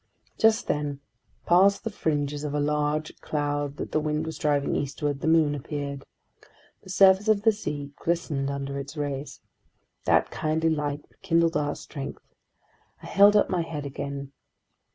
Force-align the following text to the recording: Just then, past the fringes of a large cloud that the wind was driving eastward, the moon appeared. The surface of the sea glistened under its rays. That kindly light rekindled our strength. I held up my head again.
Just 0.39 0.65
then, 0.65 0.99
past 1.45 1.83
the 1.83 1.91
fringes 1.91 2.43
of 2.43 2.55
a 2.55 2.59
large 2.59 3.15
cloud 3.21 3.77
that 3.77 3.91
the 3.91 3.99
wind 3.99 4.25
was 4.25 4.39
driving 4.39 4.75
eastward, 4.75 5.21
the 5.21 5.27
moon 5.27 5.53
appeared. 5.53 6.03
The 6.81 6.89
surface 6.89 7.27
of 7.27 7.43
the 7.43 7.51
sea 7.51 7.91
glistened 7.97 8.49
under 8.49 8.79
its 8.79 8.97
rays. 8.97 9.41
That 10.05 10.31
kindly 10.31 10.71
light 10.71 11.05
rekindled 11.11 11.55
our 11.55 11.75
strength. 11.75 12.23
I 13.03 13.05
held 13.05 13.35
up 13.35 13.47
my 13.51 13.61
head 13.61 13.85
again. 13.85 14.31